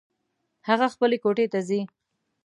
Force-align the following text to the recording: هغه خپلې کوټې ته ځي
هغه 0.67 0.87
خپلې 0.93 1.17
کوټې 1.23 1.45
ته 1.53 1.59
ځي 1.67 1.81